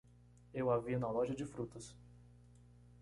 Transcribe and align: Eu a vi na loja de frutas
Eu 0.51 0.71
a 0.71 0.79
vi 0.79 0.97
na 0.97 1.11
loja 1.11 1.35
de 1.35 1.45
frutas 1.45 1.95